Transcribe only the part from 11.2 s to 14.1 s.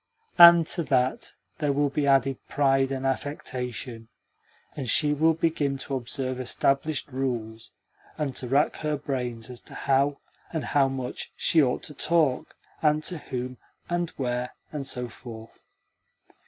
she ought to talk, and to whom, and